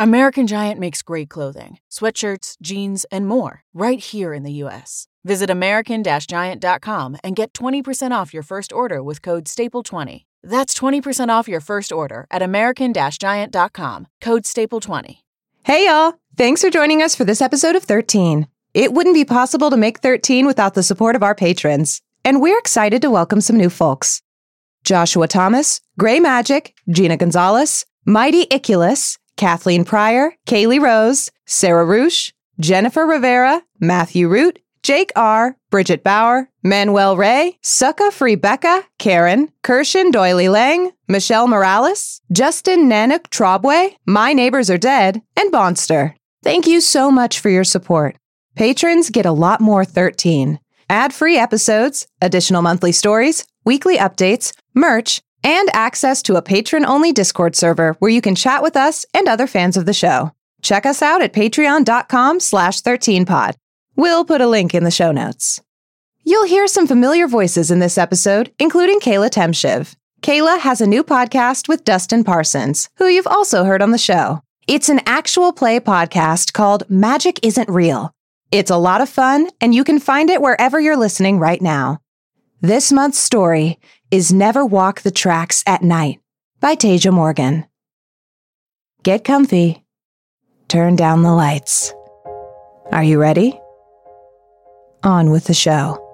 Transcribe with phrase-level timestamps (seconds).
[0.00, 5.08] American Giant makes great clothing, sweatshirts, jeans, and more right here in the U.S.
[5.24, 10.24] Visit American Giant.com and get 20% off your first order with code STAPLE20.
[10.44, 15.16] That's 20% off your first order at American Giant.com, code STAPLE20.
[15.64, 16.14] Hey, y'all.
[16.36, 18.46] Thanks for joining us for this episode of 13.
[18.74, 22.60] It wouldn't be possible to make 13 without the support of our patrons, and we're
[22.60, 24.22] excited to welcome some new folks
[24.84, 33.06] Joshua Thomas, Gray Magic, Gina Gonzalez, Mighty Iculus, Kathleen Pryor, Kaylee Rose, Sarah Roosh, Jennifer
[33.06, 40.48] Rivera, Matthew Root, Jake R., Bridget Bauer, Manuel Ray, Succa Free Becca, Karen, Kirshen Doily
[40.48, 46.14] Lang, Michelle Morales, Justin Nanook Trobway, My Neighbors Are Dead, and Bonster.
[46.42, 48.16] Thank you so much for your support.
[48.56, 50.58] Patrons get a lot more 13.
[50.90, 57.12] Ad free episodes, additional monthly stories, weekly updates, merch, and access to a patron only
[57.12, 60.32] Discord server where you can chat with us and other fans of the show.
[60.62, 63.54] Check us out at patreon.com slash 13pod.
[63.96, 65.60] We'll put a link in the show notes.
[66.24, 69.94] You'll hear some familiar voices in this episode, including Kayla Temshiv.
[70.20, 74.42] Kayla has a new podcast with Dustin Parsons, who you've also heard on the show.
[74.66, 78.12] It's an actual play podcast called Magic Isn't Real.
[78.50, 82.00] It's a lot of fun, and you can find it wherever you're listening right now.
[82.60, 83.78] This month's story
[84.10, 86.20] is Never Walk the Tracks at Night
[86.60, 87.66] by Taija Morgan.
[89.02, 89.84] Get comfy.
[90.68, 91.92] Turn down the lights.
[92.90, 93.58] Are you ready?
[95.02, 96.07] On with the show.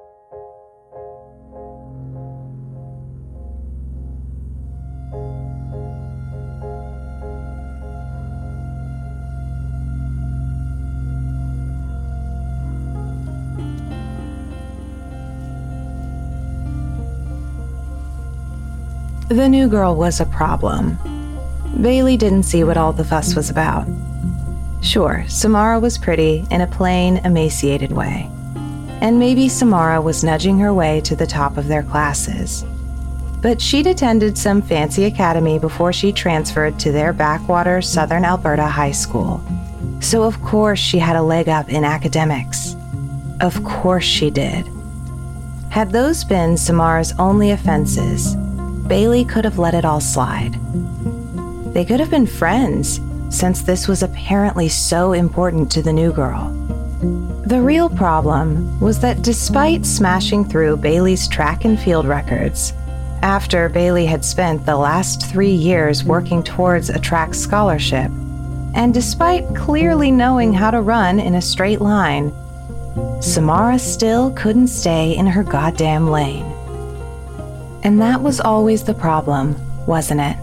[19.34, 20.96] The new girl was a problem.
[21.80, 23.84] Bailey didn't see what all the fuss was about.
[24.80, 28.30] Sure, Samara was pretty in a plain, emaciated way.
[29.00, 32.64] And maybe Samara was nudging her way to the top of their classes.
[33.42, 38.92] But she'd attended some fancy academy before she transferred to their backwater Southern Alberta high
[38.92, 39.42] school.
[39.98, 42.76] So, of course, she had a leg up in academics.
[43.40, 44.64] Of course, she did.
[45.70, 48.36] Had those been Samara's only offenses,
[48.86, 50.54] Bailey could have let it all slide.
[51.72, 53.00] They could have been friends,
[53.30, 56.50] since this was apparently so important to the new girl.
[57.46, 62.72] The real problem was that despite smashing through Bailey's track and field records,
[63.22, 68.10] after Bailey had spent the last three years working towards a track scholarship,
[68.74, 72.32] and despite clearly knowing how to run in a straight line,
[73.20, 76.53] Samara still couldn't stay in her goddamn lane.
[77.84, 79.54] And that was always the problem,
[79.86, 80.36] wasn't it?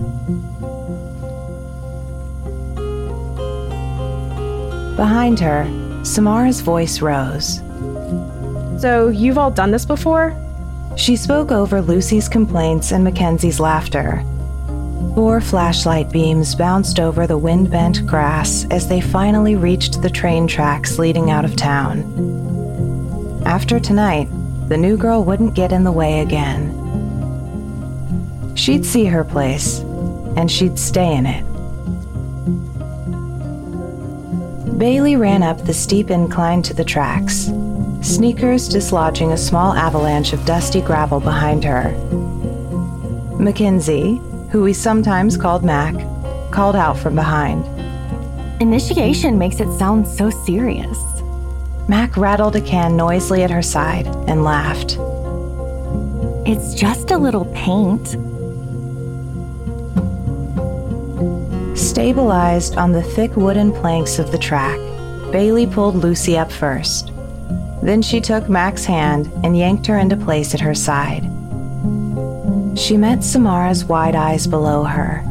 [4.96, 5.66] Behind her,
[6.03, 7.62] Samara's voice rose.
[8.80, 10.35] So, you've all done this before?
[10.96, 14.24] She spoke over Lucy's complaints and Mackenzie's laughter.
[15.16, 20.47] Four flashlight beams bounced over the wind bent grass as they finally reached the train
[20.47, 22.03] tracks leading out of town.
[23.46, 24.30] After tonight,
[24.69, 26.81] the new girl wouldn't get in the way again.
[28.56, 29.79] She'd see her place,
[30.35, 31.45] and she'd stay in it.
[34.78, 37.51] Bailey ran up the steep incline to the tracks,
[38.01, 41.91] sneakers dislodging a small avalanche of dusty gravel behind her.
[43.39, 44.19] Mackenzie,
[44.51, 45.94] who we sometimes called Mac,
[46.51, 47.66] called out from behind.
[48.62, 50.97] Initiation makes it sound so serious.
[51.88, 54.97] Mac rattled a can noisily at her side and laughed.
[56.47, 58.16] It's just a little paint.
[61.91, 64.78] Stabilized on the thick wooden planks of the track,
[65.34, 67.12] Bailey pulled Lucy up first.
[67.84, 71.24] Then she took Mac's hand and yanked her into place at her side.
[72.80, 75.22] She met Samara's wide eyes below her,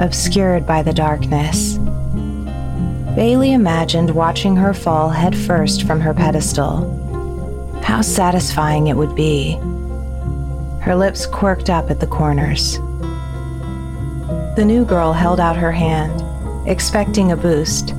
[0.00, 1.78] obscured by the darkness.
[3.14, 6.90] Bailey imagined watching her fall headfirst from her pedestal.
[7.84, 9.52] How satisfying it would be.
[10.80, 12.80] Her lips quirked up at the corners.
[14.56, 16.22] The new girl held out her hand,
[16.68, 17.92] expecting a boost,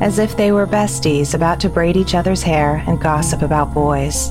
[0.00, 4.30] as if they were besties about to braid each other's hair and gossip about boys.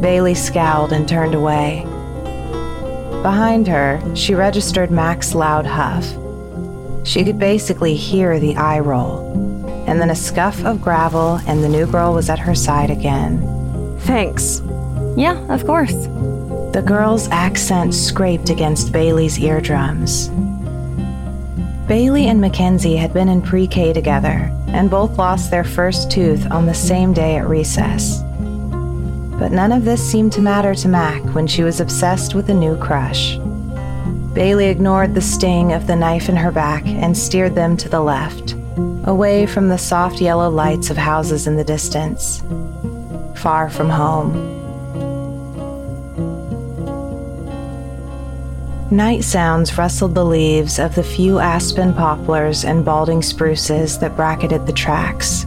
[0.00, 1.82] Bailey scowled and turned away.
[3.22, 6.06] Behind her, she registered Mac's loud huff.
[7.04, 9.32] She could basically hear the eye roll,
[9.88, 13.98] and then a scuff of gravel, and the new girl was at her side again.
[14.02, 14.62] Thanks.
[15.16, 16.06] Yeah, of course.
[16.72, 20.28] The girl's accent scraped against Bailey's eardrums.
[21.86, 26.50] Bailey and Mackenzie had been in pre K together and both lost their first tooth
[26.50, 28.22] on the same day at recess.
[29.38, 32.54] But none of this seemed to matter to Mac when she was obsessed with a
[32.54, 33.36] new crush.
[34.32, 38.00] Bailey ignored the sting of the knife in her back and steered them to the
[38.00, 38.54] left,
[39.04, 42.42] away from the soft yellow lights of houses in the distance,
[43.36, 44.61] far from home.
[48.92, 54.66] Night sounds rustled the leaves of the few aspen poplars and balding spruces that bracketed
[54.66, 55.46] the tracks.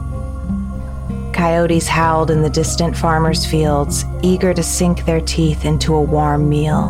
[1.32, 6.50] Coyotes howled in the distant farmers' fields, eager to sink their teeth into a warm
[6.50, 6.88] meal.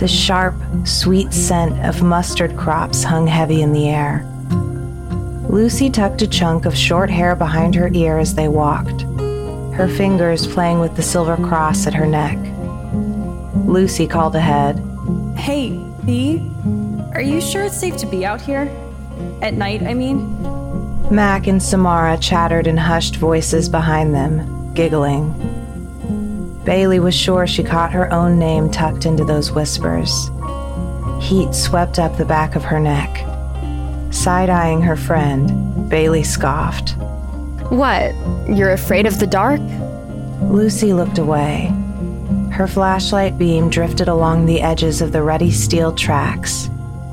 [0.00, 4.26] The sharp, sweet scent of mustard crops hung heavy in the air.
[5.48, 9.02] Lucy tucked a chunk of short hair behind her ear as they walked,
[9.76, 12.47] her fingers playing with the silver cross at her neck.
[13.68, 14.82] Lucy called ahead.
[15.36, 16.50] Hey, B,
[17.12, 18.70] are you sure it's safe to be out here?
[19.42, 20.40] At night, I mean?
[21.14, 25.34] Mac and Samara chattered in hushed voices behind them, giggling.
[26.64, 30.30] Bailey was sure she caught her own name tucked into those whispers.
[31.20, 33.18] Heat swept up the back of her neck.
[34.14, 36.96] Side eyeing her friend, Bailey scoffed.
[37.70, 38.14] What?
[38.48, 39.60] You're afraid of the dark?
[40.40, 41.70] Lucy looked away.
[42.52, 46.68] Her flashlight beam drifted along the edges of the ruddy steel tracks,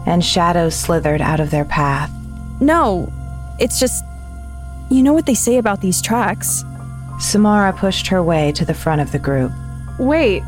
[0.05, 2.11] and shadows slithered out of their path.
[2.59, 3.11] No,
[3.59, 4.03] it's just.
[4.89, 6.63] You know what they say about these tracks.
[7.19, 9.51] Samara pushed her way to the front of the group.
[9.97, 10.41] Wait,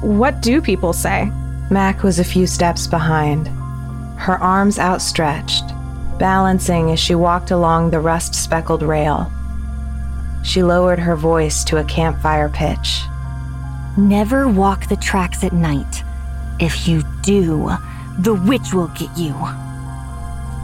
[0.00, 1.30] what do people say?
[1.70, 3.48] Mac was a few steps behind,
[4.18, 5.64] her arms outstretched,
[6.18, 9.30] balancing as she walked along the rust speckled rail.
[10.42, 13.02] She lowered her voice to a campfire pitch.
[13.98, 16.04] Never walk the tracks at night.
[16.60, 17.68] If you do,
[18.20, 19.34] the witch will get you.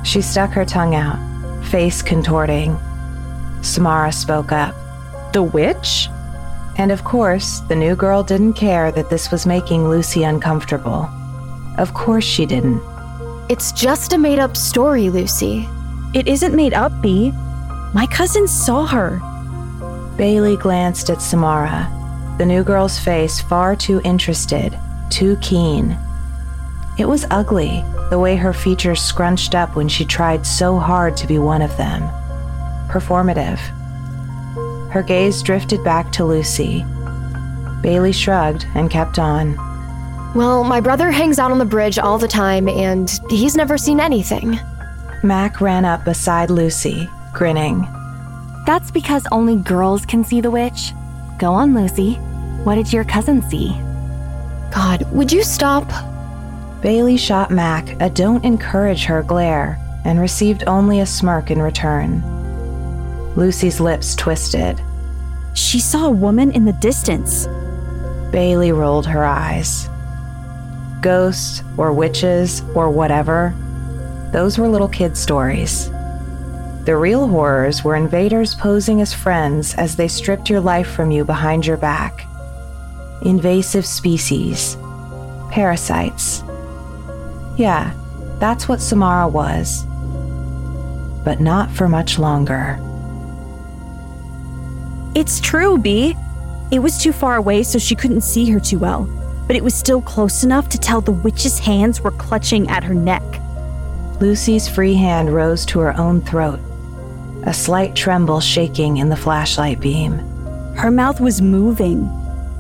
[0.05, 1.19] She stuck her tongue out,
[1.65, 2.79] face contorting.
[3.61, 4.73] Samara spoke up.
[5.33, 6.09] The witch?
[6.77, 11.11] And of course, the new girl didn't care that this was making Lucy uncomfortable.
[11.77, 12.81] Of course she didn't.
[13.49, 15.69] It's just a made up story, Lucy.
[16.15, 17.33] It isn't made up, B.
[17.95, 19.21] My cousin saw her.
[20.17, 21.91] Bailey glanced at Samara,
[22.39, 24.79] the new girl's face far too interested,
[25.11, 25.97] too keen.
[26.99, 31.27] It was ugly, the way her features scrunched up when she tried so hard to
[31.27, 32.03] be one of them.
[32.89, 33.59] Performative.
[34.91, 36.85] Her gaze drifted back to Lucy.
[37.81, 39.57] Bailey shrugged and kept on.
[40.35, 44.01] Well, my brother hangs out on the bridge all the time, and he's never seen
[44.01, 44.59] anything.
[45.23, 47.87] Mac ran up beside Lucy, grinning.
[48.67, 50.93] That's because only girls can see the witch.
[51.39, 52.15] Go on, Lucy.
[52.65, 53.73] What did your cousin see?
[54.73, 55.89] God, would you stop?
[56.81, 62.23] Bailey shot Mac a don't encourage her glare and received only a smirk in return.
[63.37, 64.81] Lucy's lips twisted.
[65.55, 67.47] She saw a woman in the distance.
[68.31, 69.89] Bailey rolled her eyes.
[71.01, 73.55] Ghosts or witches or whatever,
[74.33, 75.91] those were little kid stories.
[76.85, 81.25] The real horrors were invaders posing as friends as they stripped your life from you
[81.25, 82.27] behind your back.
[83.23, 84.77] Invasive species.
[85.51, 86.43] Parasites.
[87.57, 87.95] Yeah,
[88.39, 89.87] that's what Samara was.
[91.25, 92.79] But not for much longer.
[95.15, 96.15] It's true, B.
[96.71, 99.05] It was too far away, so she couldn't see her too well,
[99.47, 102.95] but it was still close enough to tell the witch's hands were clutching at her
[102.95, 103.23] neck.
[104.21, 106.61] Lucy's free hand rose to her own throat,
[107.47, 110.19] a slight tremble shaking in the flashlight beam.
[110.75, 112.09] Her mouth was moving,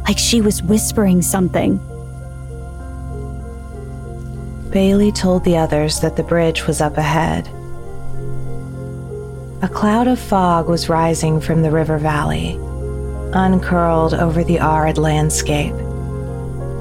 [0.02, 1.78] like she was whispering something.
[4.70, 7.48] Bailey told the others that the bridge was up ahead.
[9.62, 12.58] A cloud of fog was rising from the river valley,
[13.32, 15.74] uncurled over the arid landscape,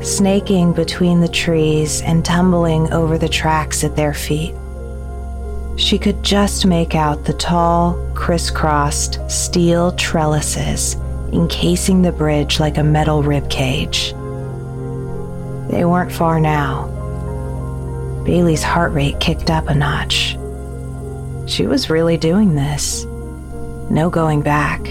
[0.04, 4.54] snaking between the trees and tumbling over the tracks at their feet.
[5.76, 10.96] She could just make out the tall, crisscrossed steel trellises
[11.34, 14.12] encasing the bridge like a metal rib cage.
[15.72, 16.88] They weren't far now.
[18.24, 20.38] Bailey's heart rate kicked up a notch.
[21.50, 23.06] She was really doing this.
[23.90, 24.82] No going back.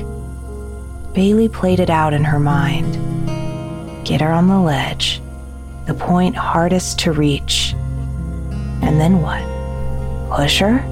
[1.15, 2.95] Bailey played it out in her mind.
[4.05, 5.23] Get her on the ledge,
[5.87, 7.73] the point hardest to reach.
[8.83, 9.52] And then what?
[10.35, 10.83] Push her?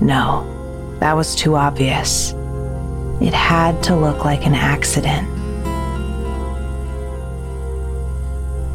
[0.00, 2.32] No, that was too obvious.
[3.20, 5.28] It had to look like an accident.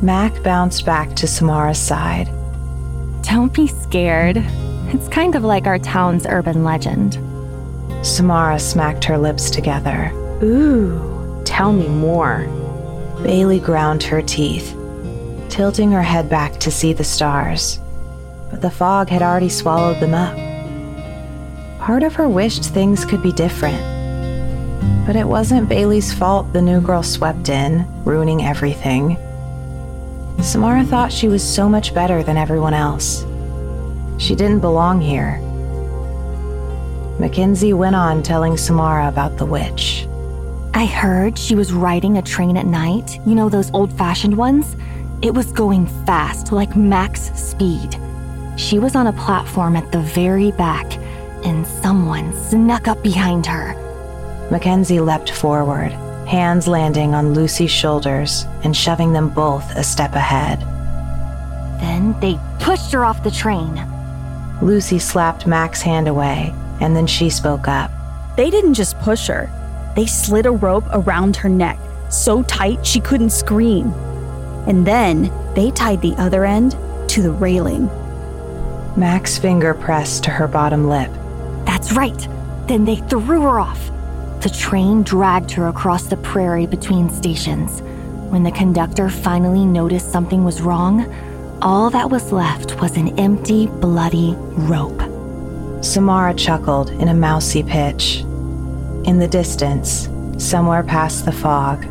[0.04, 2.28] Mac bounced back to Samara's side.
[3.24, 4.38] Don't be scared.
[4.92, 7.18] It's kind of like our town's urban legend.
[8.06, 10.12] Samara smacked her lips together.
[10.44, 12.46] Ooh, tell me more.
[13.24, 14.76] Bailey ground her teeth,
[15.50, 17.80] tilting her head back to see the stars.
[18.50, 20.36] But the fog had already swallowed them up.
[21.80, 23.80] Part of her wished things could be different.
[25.06, 29.18] But it wasn't Bailey's fault the new girl swept in, ruining everything.
[30.42, 33.26] Samara thought she was so much better than everyone else.
[34.18, 35.40] She didn't belong here.
[37.20, 40.08] Mackenzie went on telling Samara about the witch.
[40.74, 43.20] I heard she was riding a train at night.
[43.26, 44.76] You know, those old fashioned ones?
[45.22, 48.00] It was going fast, like max speed.
[48.60, 50.98] She was on a platform at the very back,
[51.46, 53.74] and someone snuck up behind her.
[54.52, 55.94] Mackenzie leapt forward,
[56.28, 60.60] hands landing on Lucy's shoulders and shoving them both a step ahead.
[61.80, 63.82] Then they pushed her off the train.
[64.62, 67.90] Lucy slapped Mac's hand away, and then she spoke up.
[68.36, 69.50] They didn't just push her,
[69.96, 73.94] they slid a rope around her neck so tight she couldn't scream.
[74.68, 76.76] And then they tied the other end
[77.08, 77.90] to the railing.
[78.98, 81.12] Mac's finger pressed to her bottom lip.
[81.66, 82.28] That's right.
[82.68, 83.92] Then they threw her off.
[84.42, 87.82] The train dragged her across the prairie between stations.
[88.32, 91.14] When the conductor finally noticed something was wrong,
[91.62, 95.02] all that was left was an empty, bloody rope.
[95.84, 98.20] Samara chuckled in a mousy pitch.
[99.06, 101.82] In the distance, somewhere past the fog,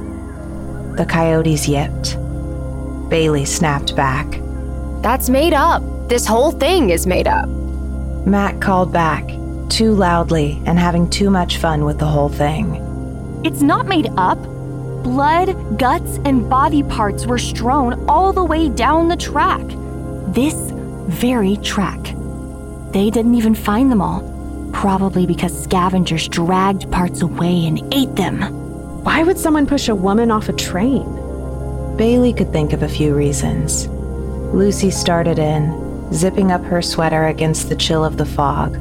[0.97, 2.17] the coyotes yipped.
[3.09, 4.40] Bailey snapped back.
[5.02, 5.83] That's made up.
[6.09, 7.47] This whole thing is made up.
[8.27, 9.29] Mac called back,
[9.69, 12.81] too loudly and having too much fun with the whole thing.
[13.45, 14.43] It's not made up.
[15.03, 19.61] Blood, guts, and body parts were strewn all the way down the track.
[20.33, 20.55] This
[21.09, 22.03] very track.
[22.93, 24.23] They didn't even find them all,
[24.73, 28.41] probably because scavengers dragged parts away and ate them.
[29.05, 31.05] Why would someone push a woman off a train?
[31.99, 33.88] Bailey could think of a few reasons.
[34.55, 38.79] Lucy started in, zipping up her sweater against the chill of the fog.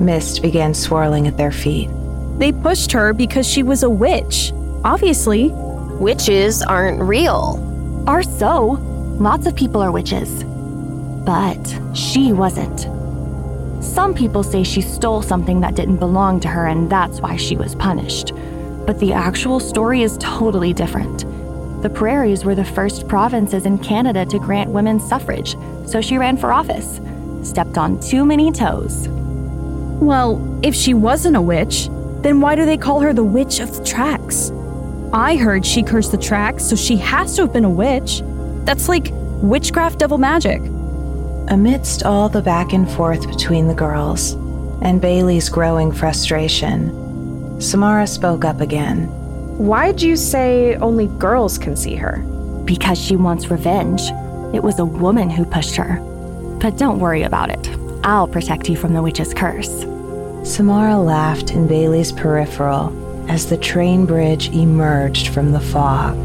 [0.00, 1.90] Mist began swirling at their feet.
[2.38, 4.52] They pushed her because she was a witch.
[4.84, 5.50] Obviously.
[5.98, 8.04] Witches aren't real.
[8.06, 8.78] Are so.
[9.18, 10.44] Lots of people are witches.
[11.24, 12.86] But she wasn't.
[13.84, 17.56] Some people say she stole something that didn't belong to her and that's why she
[17.56, 18.32] was punished.
[18.86, 21.24] But the actual story is totally different.
[21.82, 25.56] The prairies were the first provinces in Canada to grant women suffrage,
[25.86, 27.00] so she ran for office.
[27.42, 29.06] Stepped on too many toes.
[30.00, 31.88] Well, if she wasn't a witch,
[32.22, 34.50] then why do they call her the Witch of the Tracks?
[35.12, 38.22] I heard she cursed the tracks, so she has to have been a witch.
[38.64, 40.60] That's like witchcraft devil magic.
[41.48, 44.32] Amidst all the back and forth between the girls
[44.82, 49.08] and Bailey's growing frustration, Samara spoke up again.
[49.58, 52.18] Why'd you say only girls can see her?
[52.64, 54.00] Because she wants revenge.
[54.54, 55.98] It was a woman who pushed her.
[56.60, 57.68] But don't worry about it.
[58.04, 59.80] I'll protect you from the witch's curse.
[60.44, 62.94] Samara laughed in Bailey's peripheral
[63.28, 66.16] as the train bridge emerged from the fog.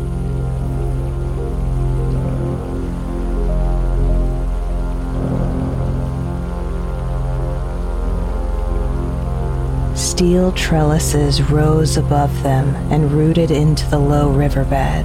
[10.13, 15.03] Steel trellises rose above them and rooted into the low riverbed.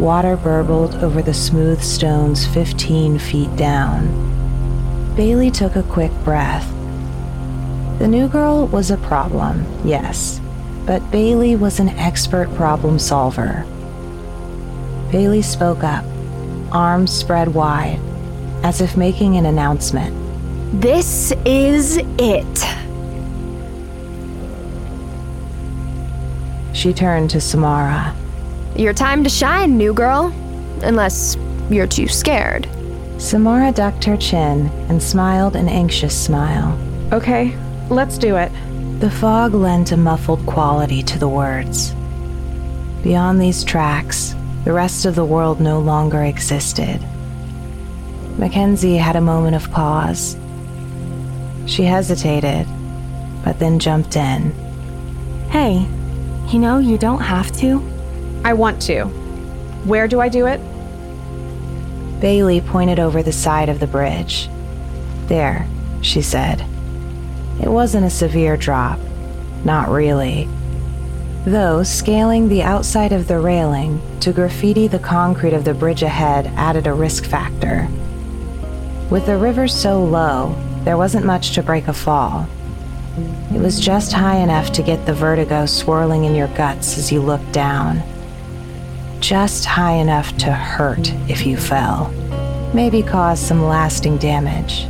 [0.00, 5.14] Water burbled over the smooth stones 15 feet down.
[5.14, 6.68] Bailey took a quick breath.
[8.00, 10.40] The new girl was a problem, yes,
[10.84, 13.64] but Bailey was an expert problem solver.
[15.12, 16.04] Bailey spoke up,
[16.72, 18.00] arms spread wide,
[18.64, 20.12] as if making an announcement.
[20.82, 22.71] This is it.
[26.82, 28.12] She turned to Samara.
[28.74, 30.34] Your time to shine, new girl.
[30.82, 31.36] Unless
[31.70, 32.68] you're too scared.
[33.18, 36.76] Samara ducked her chin and smiled an anxious smile.
[37.12, 37.56] Okay,
[37.88, 38.50] let's do it.
[38.98, 41.94] The fog lent a muffled quality to the words.
[43.04, 44.34] Beyond these tracks,
[44.64, 47.00] the rest of the world no longer existed.
[48.38, 50.36] Mackenzie had a moment of pause.
[51.66, 52.66] She hesitated,
[53.44, 54.50] but then jumped in.
[55.48, 55.86] Hey,
[56.52, 57.82] you know, you don't have to.
[58.44, 59.04] I want to.
[59.84, 60.60] Where do I do it?
[62.20, 64.48] Bailey pointed over the side of the bridge.
[65.26, 65.66] There,
[66.02, 66.60] she said.
[67.60, 68.98] It wasn't a severe drop.
[69.64, 70.48] Not really.
[71.44, 76.46] Though scaling the outside of the railing to graffiti the concrete of the bridge ahead
[76.56, 77.88] added a risk factor.
[79.10, 80.54] With the river so low,
[80.84, 82.46] there wasn't much to break a fall.
[83.54, 87.20] It was just high enough to get the vertigo swirling in your guts as you
[87.20, 88.02] looked down.
[89.20, 92.10] Just high enough to hurt if you fell,
[92.72, 94.86] maybe cause some lasting damage.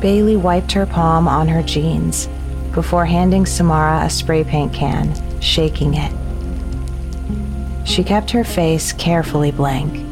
[0.00, 2.28] Bailey wiped her palm on her jeans
[2.72, 6.12] before handing Samara a spray paint can, shaking it.
[7.86, 10.04] She kept her face carefully blank.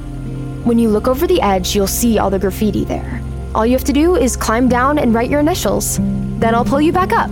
[0.64, 3.20] When you look over the edge, you'll see all the graffiti there.
[3.54, 5.98] All you have to do is climb down and write your initials.
[6.38, 7.30] Then I'll pull you back up.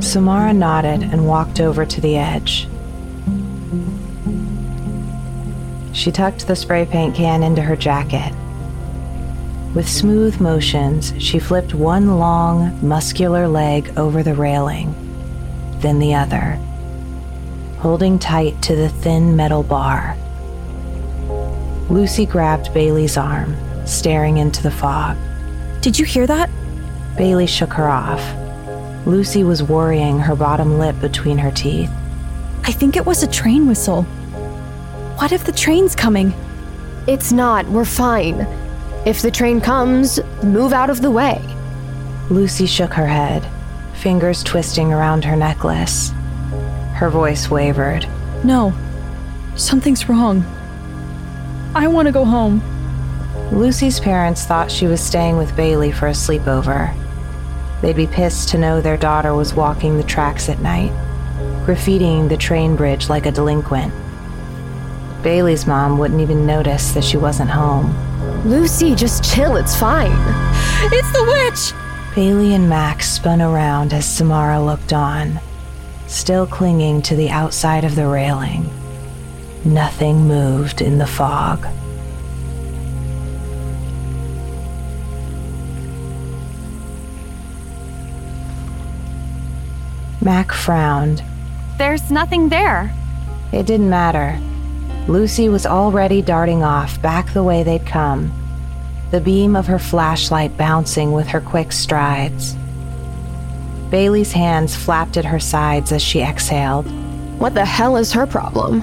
[0.00, 2.68] Samara nodded and walked over to the edge.
[5.92, 8.32] She tucked the spray paint can into her jacket
[9.74, 14.94] with smooth motions, she flipped one long, muscular leg over the railing,
[15.80, 16.58] then the other,
[17.78, 20.16] holding tight to the thin metal bar.
[21.90, 25.16] Lucy grabbed Bailey's arm, staring into the fog.
[25.80, 26.50] Did you hear that?
[27.16, 28.22] Bailey shook her off.
[29.06, 31.90] Lucy was worrying her bottom lip between her teeth.
[32.64, 34.02] I think it was a train whistle.
[35.16, 36.34] What if the train's coming?
[37.06, 37.66] It's not.
[37.68, 38.40] We're fine.
[39.06, 41.42] If the train comes, move out of the way.
[42.28, 43.48] Lucy shook her head,
[43.94, 46.10] fingers twisting around her necklace.
[46.94, 48.06] Her voice wavered.
[48.44, 48.74] No,
[49.56, 50.44] something's wrong.
[51.74, 52.62] I want to go home.
[53.52, 56.94] Lucy's parents thought she was staying with Bailey for a sleepover.
[57.80, 60.90] They'd be pissed to know their daughter was walking the tracks at night,
[61.64, 63.92] graffitiing the train bridge like a delinquent.
[65.22, 67.94] Bailey's mom wouldn't even notice that she wasn't home.
[68.48, 70.12] Lucy, just chill, it's fine.
[70.80, 72.14] It's the witch!
[72.14, 75.40] Bailey and Max spun around as Samara looked on,
[76.06, 78.70] still clinging to the outside of the railing.
[79.64, 81.66] Nothing moved in the fog.
[90.20, 91.22] Mac frowned.
[91.78, 92.92] There's nothing there.
[93.52, 94.38] It didn't matter.
[95.08, 98.30] Lucy was already darting off back the way they'd come,
[99.10, 102.56] the beam of her flashlight bouncing with her quick strides.
[103.90, 106.86] Bailey's hands flapped at her sides as she exhaled.
[107.38, 108.82] What the hell is her problem?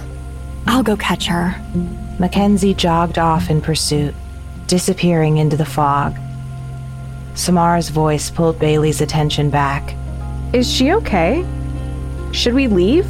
[0.68, 1.56] I'll go catch her.
[2.20, 4.16] Mackenzie jogged off in pursuit,
[4.68, 6.18] disappearing into the fog.
[7.36, 9.96] Samara's voice pulled Bailey's attention back.
[10.54, 11.46] Is she okay?
[12.32, 13.08] Should we leave?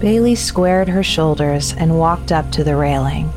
[0.00, 3.32] Bailey squared her shoulders and walked up to the railing.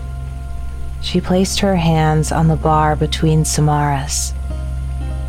[1.01, 4.33] She placed her hands on the bar between Samara's,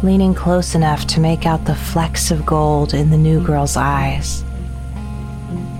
[0.02, 4.42] leaning close enough to make out the flecks of gold in the new girl's eyes.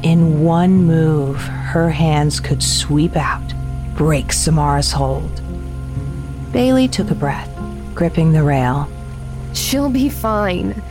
[0.03, 3.43] In one move, her hands could sweep out,
[3.95, 5.43] break Samara's hold.
[6.53, 7.51] Bailey took a breath,
[7.95, 8.89] gripping the rail.
[9.53, 10.83] She'll be fine.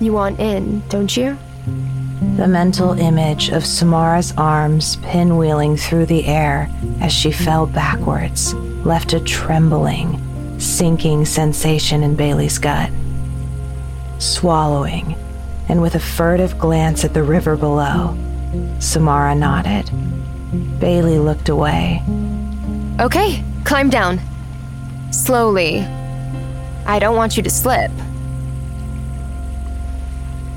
[0.00, 1.38] You want in, don't you?
[2.36, 6.68] The mental image of Samara's arms pinwheeling through the air
[7.00, 8.52] as she fell backwards
[8.84, 12.90] left a trembling, sinking sensation in Bailey's gut.
[14.18, 15.16] Swallowing,
[15.68, 18.16] and with a furtive glance at the river below,
[18.78, 19.90] Samara nodded.
[20.80, 22.02] Bailey looked away.
[23.00, 24.20] Okay, climb down.
[25.10, 25.80] Slowly.
[26.86, 27.90] I don't want you to slip.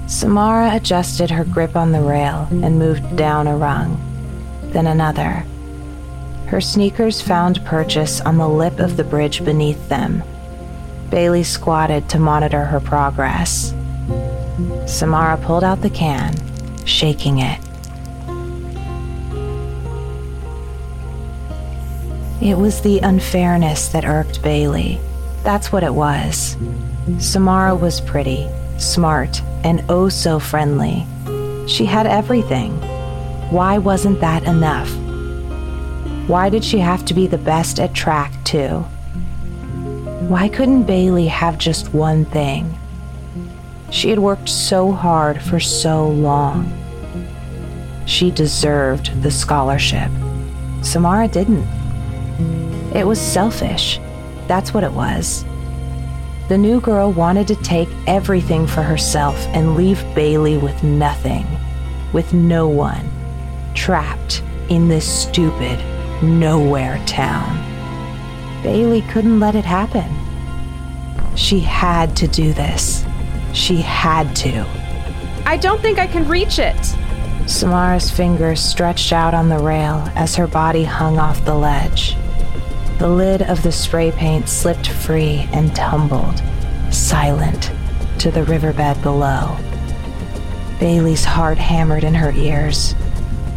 [0.07, 3.99] Samara adjusted her grip on the rail and moved down a rung,
[4.71, 5.45] then another.
[6.47, 10.23] Her sneakers found purchase on the lip of the bridge beneath them.
[11.09, 13.73] Bailey squatted to monitor her progress.
[14.85, 16.35] Samara pulled out the can,
[16.85, 17.59] shaking it.
[22.41, 24.99] It was the unfairness that irked Bailey.
[25.43, 26.55] That's what it was.
[27.17, 28.47] Samara was pretty,
[28.77, 31.07] smart, and oh so friendly.
[31.67, 32.73] She had everything.
[33.49, 34.89] Why wasn't that enough?
[36.29, 38.85] Why did she have to be the best at track, too?
[40.27, 42.77] Why couldn't Bailey have just one thing?
[43.89, 46.71] She had worked so hard for so long.
[48.05, 50.11] She deserved the scholarship.
[50.83, 51.76] Samara didn't.
[52.93, 53.99] It was selfish.
[54.47, 55.45] That's what it was.
[56.47, 61.45] The new girl wanted to take everything for herself and leave Bailey with nothing,
[62.13, 63.09] with no one,
[63.73, 65.77] trapped in this stupid,
[66.23, 67.63] nowhere town.
[68.63, 70.09] Bailey couldn't let it happen.
[71.35, 73.05] She had to do this.
[73.53, 74.65] She had to.
[75.45, 76.95] I don't think I can reach it.
[77.45, 82.15] Samara's fingers stretched out on the rail as her body hung off the ledge.
[82.99, 86.41] The lid of the spray paint slipped free and tumbled,
[86.91, 87.71] silent,
[88.19, 89.55] to the riverbed below.
[90.79, 92.95] Bailey's heart hammered in her ears.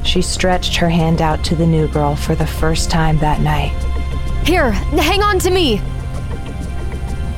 [0.03, 3.73] She stretched her hand out to the new girl for the first time that night.
[4.47, 5.81] Here, hang on to me.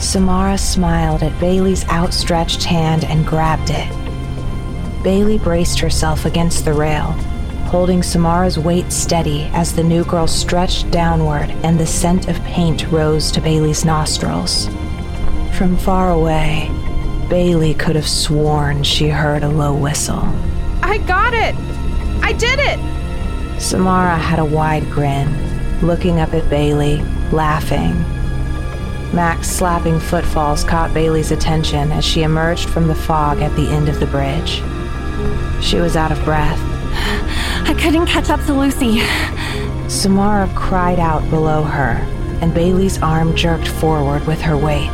[0.01, 5.05] Samara smiled at Bailey's outstretched hand and grabbed it.
[5.05, 7.15] Bailey braced herself against the rail,
[7.73, 12.87] holding Samara's weight steady as the new girl stretched downward and the scent of paint
[12.93, 14.67] rose to Bailey's nostrils.
[15.57, 16.71] From far away,
[17.31, 20.23] Bailey could have sworn she heard a low whistle.
[20.83, 21.55] I got it!
[22.23, 23.59] I did it!
[23.59, 26.99] Samara had a wide grin, looking up at Bailey,
[27.33, 27.95] laughing.
[29.15, 33.89] Mac's slapping footfalls caught Bailey's attention as she emerged from the fog at the end
[33.89, 34.63] of the bridge.
[35.65, 36.72] She was out of breath.
[37.73, 39.01] I couldn't catch up to Lucy.
[39.89, 42.07] Samara cried out below her,
[42.43, 44.91] and Bailey's arm jerked forward with her weight.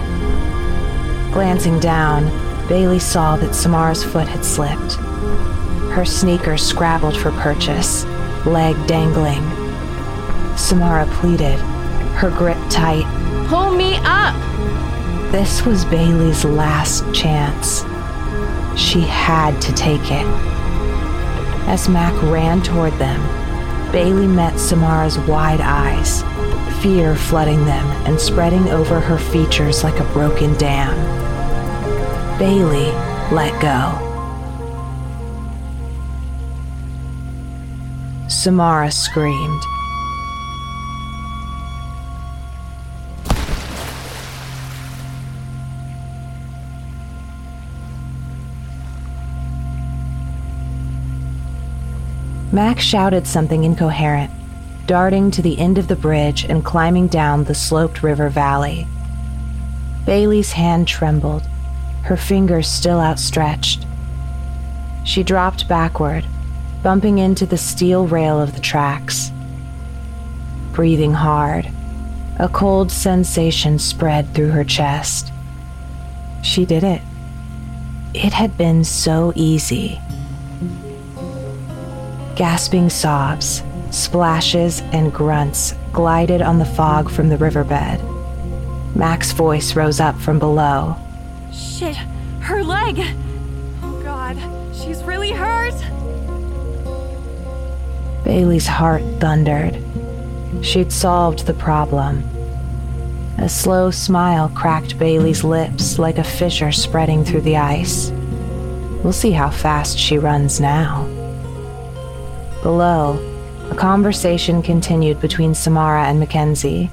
[1.33, 2.27] Glancing down,
[2.69, 4.93] Bailey saw that Samara's foot had slipped.
[5.91, 8.05] Her sneakers scrabbled for purchase,
[8.47, 9.43] leg dangling.
[10.57, 11.59] Samara pleaded,
[12.15, 13.07] her grip tight.
[13.49, 14.37] Pull me up!
[15.33, 17.81] This was Bailey's last chance.
[18.81, 20.58] She had to take it.
[21.69, 23.21] As Mac ran toward them,
[23.93, 26.23] Bailey met Samara's wide eyes,
[26.83, 30.97] fear flooding them and spreading over her features like a broken dam.
[32.39, 32.91] Bailey
[33.31, 34.05] let go.
[38.29, 39.63] Samara screamed.
[52.51, 54.31] Mac shouted something incoherent,
[54.87, 58.87] darting to the end of the bridge and climbing down the sloped river valley.
[60.07, 61.43] Bailey's hand trembled,
[62.05, 63.85] her fingers still outstretched.
[65.05, 66.25] She dropped backward,
[66.83, 69.31] bumping into the steel rail of the tracks.
[70.73, 71.71] Breathing hard,
[72.39, 75.33] a cold sensation spread through her chest.
[76.43, 77.03] She did it.
[78.15, 80.01] It had been so easy.
[82.39, 88.01] Gasping sobs, splashes, and grunts glided on the fog from the riverbed.
[88.95, 90.95] Mac's voice rose up from below.
[91.53, 91.97] Shit,
[92.39, 93.01] her leg!
[93.83, 94.37] Oh god,
[94.73, 95.75] she's really hurt!
[98.23, 99.83] Bailey's heart thundered.
[100.65, 102.23] She'd solved the problem.
[103.39, 108.13] A slow smile cracked Bailey's lips like a fissure spreading through the ice.
[109.03, 111.18] We'll see how fast she runs now.
[112.69, 113.17] Below,
[113.71, 116.91] a conversation continued between Samara and Mackenzie.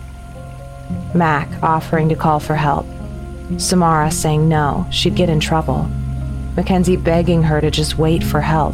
[1.14, 2.86] Mac offering to call for help.
[3.58, 5.90] Samara saying no, she'd get in trouble.
[6.56, 8.74] Mackenzie begging her to just wait for help.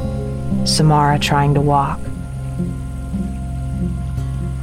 [0.68, 2.00] Samara trying to walk.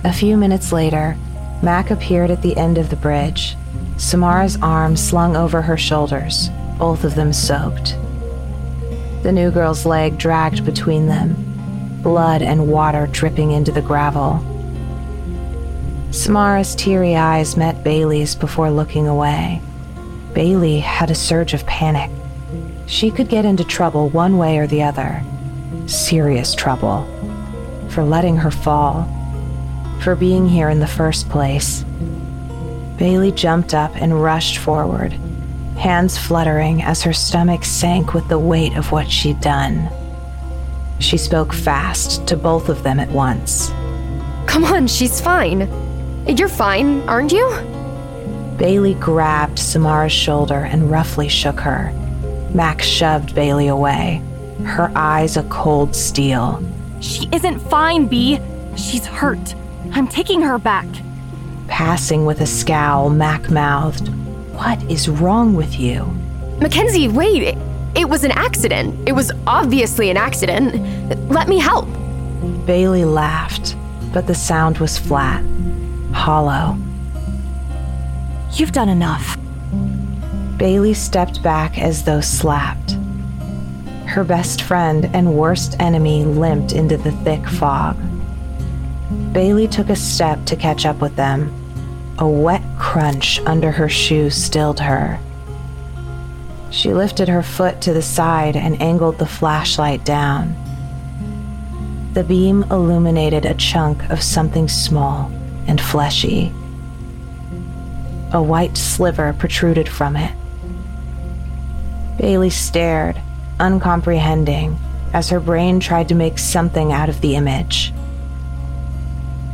[0.05, 1.17] A few minutes later,
[1.61, 3.57] Mac appeared at the end of the bridge,
[3.97, 7.97] Samara's arms slung over her shoulders, both of them soaked.
[9.25, 11.48] The new girl's leg dragged between them,
[12.03, 14.45] blood and water dripping into the gravel.
[16.11, 19.61] Samara's teary eyes met Bailey's before looking away.
[20.33, 22.11] Bailey had a surge of panic.
[22.87, 25.23] She could get into trouble one way or the other.
[25.87, 27.07] Serious trouble.
[27.91, 29.07] For letting her fall.
[30.03, 31.85] For being here in the first place.
[32.97, 35.13] Bailey jumped up and rushed forward,
[35.77, 39.89] hands fluttering as her stomach sank with the weight of what she'd done.
[40.99, 43.71] She spoke fast to both of them at once.
[44.47, 45.69] Come on, she's fine.
[46.27, 47.49] You're fine, aren't you?
[48.57, 51.93] Bailey grabbed Samara's shoulder and roughly shook her.
[52.53, 54.23] Mac shoved Bailey away,
[54.65, 56.63] her eyes a cold steel.
[57.01, 58.41] She isn't fine, B.
[58.77, 59.55] She's hurt.
[59.93, 60.87] I'm taking her back.
[61.69, 64.09] Passing with a scowl, Mac mouthed,
[64.55, 66.05] What is wrong with you?
[66.61, 67.57] Mackenzie, wait.
[67.99, 69.09] It was an accident.
[69.09, 70.73] It was obviously an accident.
[71.33, 71.89] Let me help.
[72.65, 73.75] Bailey laughed,
[74.13, 75.45] but the sound was flat,
[76.13, 76.79] hollow.
[78.53, 79.37] You've done enough.
[80.59, 82.93] Bailey stepped back as though slapped.
[84.07, 87.97] Her best friend and worst enemy limped into the thick fog.
[89.33, 91.53] Bailey took a step to catch up with them.
[92.21, 95.19] A wet crunch under her shoe stilled her.
[96.71, 100.55] She lifted her foot to the side and angled the flashlight down.
[102.13, 105.31] The beam illuminated a chunk of something small
[105.67, 106.53] and fleshy.
[108.33, 110.35] A white sliver protruded from it.
[112.19, 113.21] Bailey stared,
[113.61, 114.79] uncomprehending,
[115.13, 117.93] as her brain tried to make something out of the image.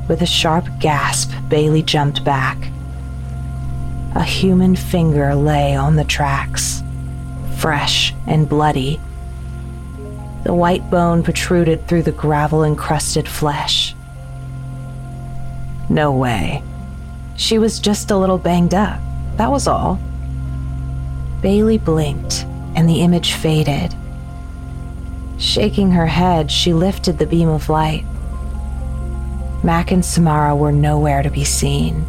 [0.08, 2.58] With a sharp gasp, Bailey jumped back.
[4.14, 6.83] A human finger lay on the tracks,
[7.64, 9.00] fresh and bloody.
[10.44, 13.94] The white bone protruded through the gravel encrusted flesh.
[15.88, 16.62] No way.
[17.36, 19.00] She was just a little banged up.
[19.38, 19.98] That was all.
[21.40, 22.44] Bailey blinked,
[22.76, 23.94] and the image faded.
[25.38, 28.04] Shaking her head, she lifted the beam of light.
[29.62, 32.04] Mac and Samara were nowhere to be seen.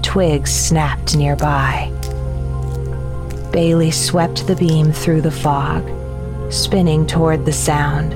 [0.00, 1.92] Twigs snapped nearby.
[3.52, 5.82] Bailey swept the beam through the fog,
[6.52, 8.12] spinning toward the sound,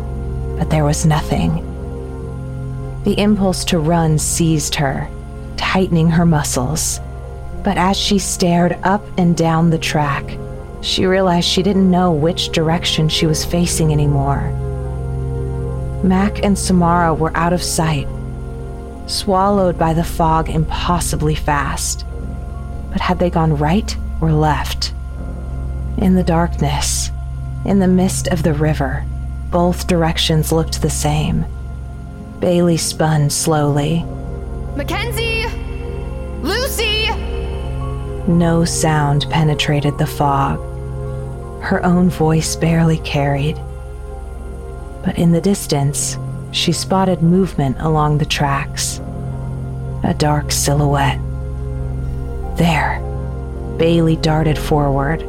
[0.59, 1.69] but there was nothing.
[3.05, 5.09] The impulse to run seized her,
[5.57, 7.01] tightening her muscles.
[7.65, 10.39] But as she stared up and down the track,
[10.83, 14.51] she realized she didn't know which direction she was facing anymore.
[16.03, 18.09] Mac and Samara were out of sight,
[19.07, 22.05] swallowed by the fog impossibly fast.
[22.91, 24.93] But had they gone right or left?
[26.03, 27.13] In the darkness,
[27.65, 29.05] in the mist of the river,
[29.53, 31.45] both directions looked the same.
[32.41, 34.03] Bailey spun slowly.
[34.75, 35.47] Mackenzie!
[36.43, 37.09] Lucy!
[38.27, 40.59] No sound penetrated the fog.
[41.63, 43.61] Her own voice barely carried.
[45.05, 46.19] But in the distance,
[46.51, 48.99] she spotted movement along the tracks.
[50.03, 51.21] A dark silhouette.
[52.57, 52.99] There.
[53.79, 55.25] Bailey darted forward.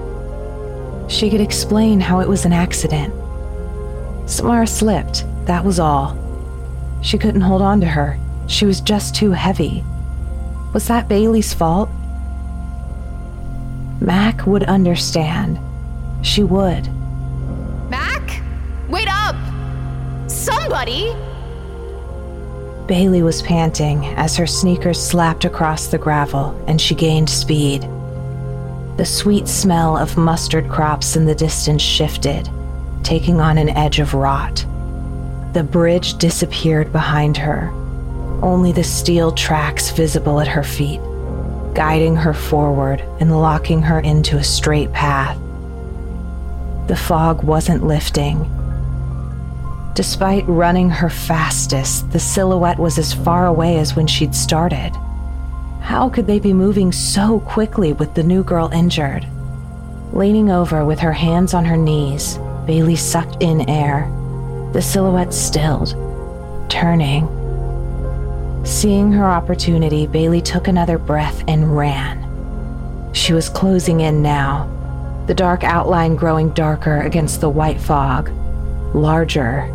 [1.13, 3.13] She could explain how it was an accident.
[4.27, 6.17] Samara slipped, that was all.
[7.03, 8.17] She couldn't hold on to her.
[8.47, 9.83] She was just too heavy.
[10.73, 11.87] Was that Bailey's fault?
[14.01, 15.59] Mac would understand.
[16.25, 16.89] She would.
[17.91, 18.41] Mac?
[18.89, 19.35] Wait up!
[20.27, 21.13] Somebody!
[22.87, 27.87] Bailey was panting as her sneakers slapped across the gravel and she gained speed.
[28.95, 32.47] The sweet smell of mustard crops in the distance shifted,
[33.01, 34.63] taking on an edge of rot.
[35.53, 37.71] The bridge disappeared behind her,
[38.43, 41.01] only the steel tracks visible at her feet,
[41.73, 45.39] guiding her forward and locking her into a straight path.
[46.87, 48.47] The fog wasn't lifting.
[49.95, 54.91] Despite running her fastest, the silhouette was as far away as when she'd started.
[55.83, 59.27] How could they be moving so quickly with the new girl injured?
[60.13, 64.09] Leaning over with her hands on her knees, Bailey sucked in air.
[64.71, 65.89] The silhouette stilled,
[66.69, 67.27] turning.
[68.65, 73.11] Seeing her opportunity, Bailey took another breath and ran.
[73.13, 74.69] She was closing in now,
[75.27, 78.31] the dark outline growing darker against the white fog,
[78.95, 79.69] larger.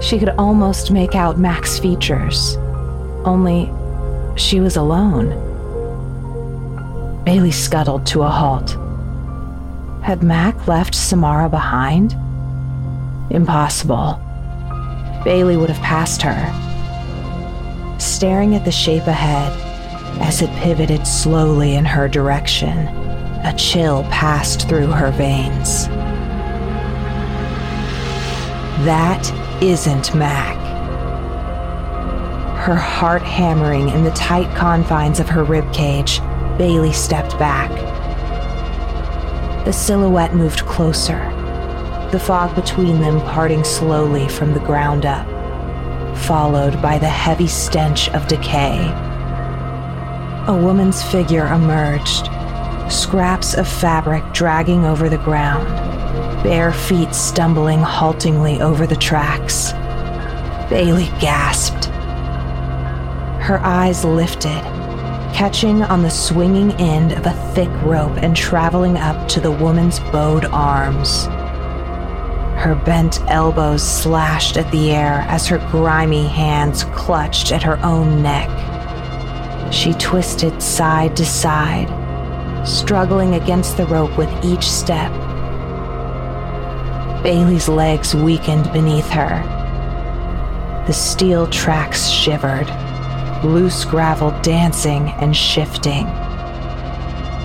[0.00, 2.56] She could almost make out Mac's features,
[3.26, 3.70] only
[4.40, 5.28] she was alone.
[7.24, 8.76] Bailey scuttled to a halt.
[10.02, 12.16] Had Mac left Samara behind?
[13.30, 14.18] Impossible.
[15.24, 17.98] Bailey would have passed her.
[18.00, 19.52] Staring at the shape ahead,
[20.20, 22.88] as it pivoted slowly in her direction,
[23.44, 25.86] a chill passed through her veins.
[28.84, 29.30] That
[29.62, 30.59] isn't Mac.
[32.70, 36.20] Her heart hammering in the tight confines of her ribcage,
[36.56, 37.68] Bailey stepped back.
[39.64, 41.18] The silhouette moved closer,
[42.12, 45.26] the fog between them parting slowly from the ground up,
[46.16, 48.78] followed by the heavy stench of decay.
[50.46, 52.28] A woman's figure emerged,
[52.88, 55.66] scraps of fabric dragging over the ground,
[56.44, 59.72] bare feet stumbling haltingly over the tracks.
[60.70, 61.90] Bailey gasped.
[63.50, 64.62] Her eyes lifted,
[65.34, 69.98] catching on the swinging end of a thick rope and traveling up to the woman's
[69.98, 71.24] bowed arms.
[72.62, 78.22] Her bent elbows slashed at the air as her grimy hands clutched at her own
[78.22, 78.48] neck.
[79.72, 81.88] She twisted side to side,
[82.64, 85.10] struggling against the rope with each step.
[87.24, 89.42] Bailey's legs weakened beneath her.
[90.86, 92.70] The steel tracks shivered,
[93.44, 96.06] loose gravel dancing and shifting.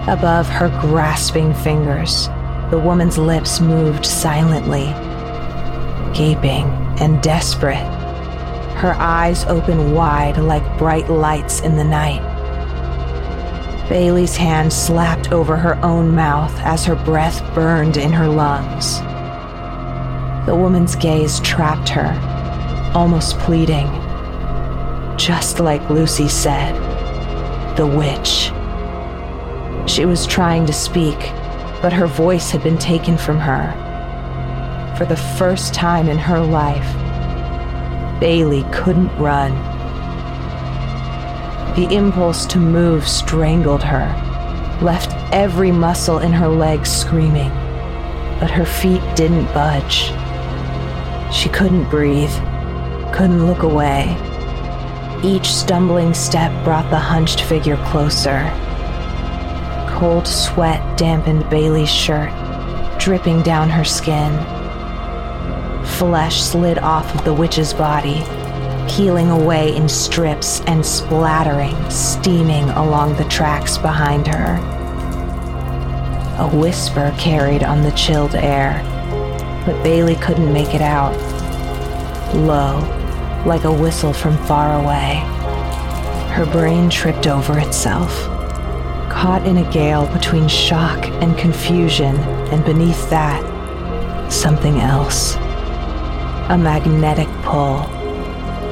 [0.08, 2.28] Above her grasping fingers,
[2.70, 4.86] the woman's lips moved silently,
[6.14, 6.66] gaping
[7.00, 7.92] and desperate.
[8.76, 12.22] Her eyes open wide like bright lights in the night.
[13.90, 19.00] Bailey's hand slapped over her own mouth as her breath burned in her lungs.
[20.46, 22.12] The woman's gaze trapped her,
[22.94, 24.05] almost pleading.
[25.18, 26.76] Just like Lucy said,
[27.78, 28.52] the witch.
[29.90, 31.18] She was trying to speak,
[31.82, 33.74] but her voice had been taken from her.
[34.98, 36.94] For the first time in her life,
[38.20, 39.54] Bailey couldn't run.
[41.76, 44.08] The impulse to move strangled her,
[44.82, 47.52] left every muscle in her legs screaming,
[48.40, 50.12] but her feet didn't budge.
[51.34, 52.34] She couldn't breathe,
[53.14, 54.18] couldn't look away.
[55.26, 58.48] Each stumbling step brought the hunched figure closer.
[59.90, 62.30] Cold sweat dampened Bailey's shirt,
[63.00, 64.32] dripping down her skin.
[65.84, 68.22] Flesh slid off of the witch's body,
[68.88, 74.58] peeling away in strips and splattering, steaming along the tracks behind her.
[76.38, 78.80] A whisper carried on the chilled air,
[79.66, 81.16] but Bailey couldn't make it out.
[82.36, 83.05] Low,
[83.46, 85.22] like a whistle from far away.
[86.34, 88.12] Her brain tripped over itself,
[89.10, 92.16] caught in a gale between shock and confusion,
[92.52, 93.42] and beneath that,
[94.32, 95.36] something else.
[96.50, 97.82] A magnetic pull,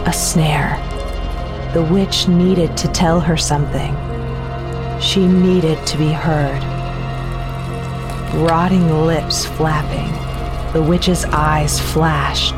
[0.05, 0.79] a snare.
[1.73, 3.95] The witch needed to tell her something.
[4.99, 6.62] She needed to be heard.
[8.36, 10.12] Rotting lips flapping,
[10.73, 12.55] the witch's eyes flashed.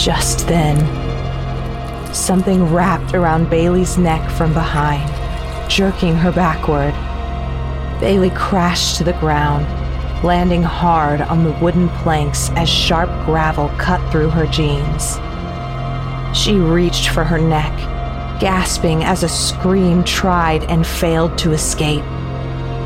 [0.00, 0.78] Just then,
[2.14, 5.06] something wrapped around Bailey's neck from behind,
[5.70, 6.94] jerking her backward.
[8.00, 9.66] Bailey crashed to the ground,
[10.24, 15.18] landing hard on the wooden planks as sharp gravel cut through her jeans.
[16.34, 17.78] She reached for her neck,
[18.40, 22.04] gasping as a scream tried and failed to escape.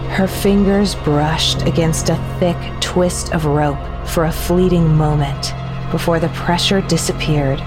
[0.08, 5.53] Her fingers brushed against a thick twist of rope for a fleeting moment
[5.94, 7.60] before the pressure disappeared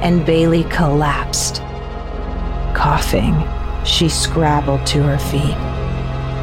[0.00, 1.56] and Bailey collapsed.
[2.72, 3.34] Coughing,
[3.84, 5.58] she scrabbled to her feet.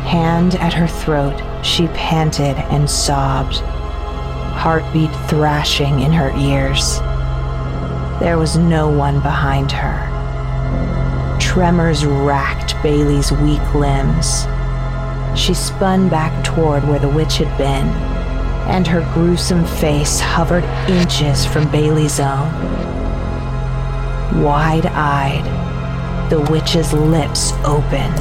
[0.03, 3.59] Hand at her throat, she panted and sobbed,
[4.59, 6.99] heartbeat thrashing in her ears.
[8.19, 10.09] There was no one behind her.
[11.39, 14.47] Tremors racked Bailey's weak limbs.
[15.39, 18.10] She spun back toward where the witch had been,
[18.67, 22.51] and her gruesome face hovered inches from Bailey's own.
[24.41, 25.45] Wide eyed,
[26.29, 28.19] the witch's lips opened,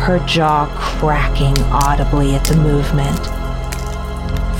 [0.00, 3.18] her jaw cracking audibly at the movement.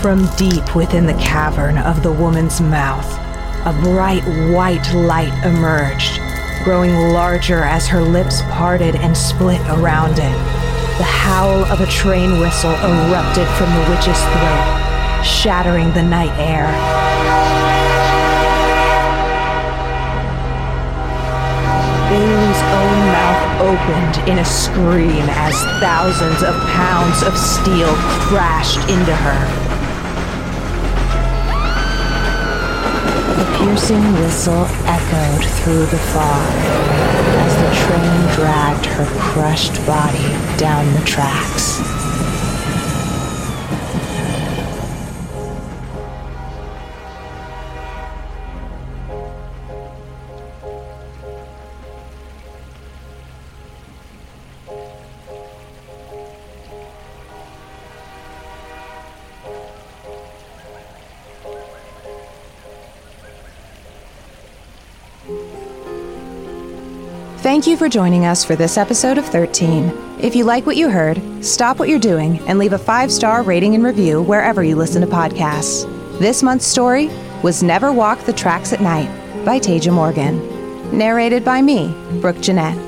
[0.03, 3.09] From deep within the cavern of the woman's mouth,
[3.67, 6.21] a bright white light emerged,
[6.64, 10.38] growing larger as her lips parted and split around it.
[10.99, 14.84] The howl of a train whistle erupted from the witch's throat,
[15.25, 16.69] shattering the night air.
[22.11, 27.93] Bailey's own mouth opened in a scream as thousands of pounds of steel
[28.29, 29.41] crashed into her.
[33.39, 36.55] The piercing whistle echoed through the fog
[37.41, 41.93] as the train dragged her crushed body down the tracks.
[67.44, 69.92] Thank you for joining us for this episode of 13.
[70.18, 73.42] If you like what you heard, stop what you're doing and leave a five star
[73.42, 75.84] rating and review wherever you listen to podcasts.
[76.18, 77.11] This month's story
[77.42, 79.11] was Never Walk the Tracks at Night
[79.45, 80.40] by Taija Morgan.
[80.97, 82.78] Narrated by me, Brooke Jennett.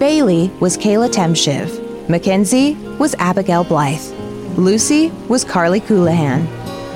[0.00, 2.08] Bailey was Kayla Temshiv.
[2.08, 4.02] Mackenzie was Abigail Blythe.
[4.58, 6.48] Lucy was Carlee Coulehan.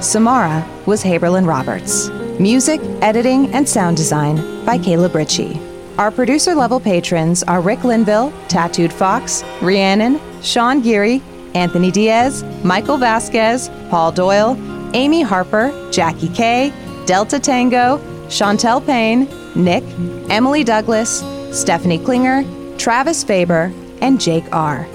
[0.03, 2.09] Samara was Haberlin Roberts.
[2.41, 5.70] Music, editing, and sound design by Caleb Ritchie.
[6.01, 11.21] Our producer level patrons are Rick Linville, Tattooed Fox, Rhiannon, Sean Geary,
[11.55, 14.57] Anthony Diaz, Michael Vasquez, Paul Doyle,
[14.95, 16.73] Amy Harper, Jackie Kay,
[17.05, 17.99] Delta Tango,
[18.29, 19.85] Chantel Payne, Nick,
[20.31, 21.23] Emily Douglas,
[21.53, 22.45] Stephanie Klinger,
[22.79, 23.71] Travis Faber,
[24.01, 24.89] and Jake R.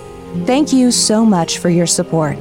[0.47, 2.35] Thank you so much for your support.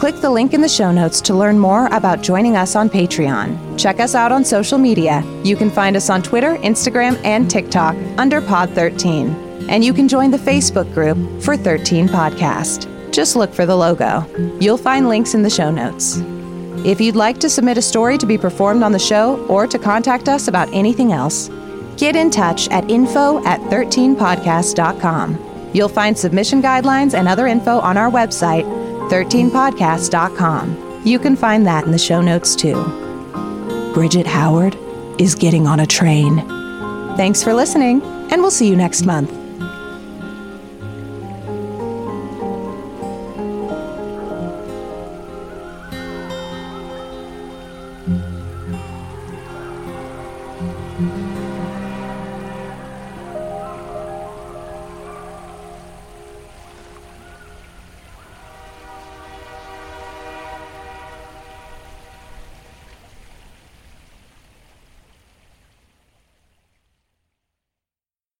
[0.00, 3.78] Click the link in the show notes to learn more about joining us on Patreon.
[3.78, 5.22] Check us out on social media.
[5.44, 9.68] You can find us on Twitter, Instagram, and TikTok under Pod13.
[9.68, 13.12] And you can join the Facebook group for 13 Podcast.
[13.12, 14.24] Just look for the logo.
[14.58, 16.16] You'll find links in the show notes.
[16.82, 19.78] If you'd like to submit a story to be performed on the show or to
[19.78, 21.50] contact us about anything else,
[21.98, 25.70] get in touch at info at 13podcast.com.
[25.74, 28.79] You'll find submission guidelines and other info on our website,
[29.10, 31.02] 13podcast.com.
[31.04, 32.82] You can find that in the show notes too.
[33.94, 34.76] Bridget Howard
[35.18, 36.38] is getting on a train.
[37.16, 39.39] Thanks for listening, and we'll see you next month.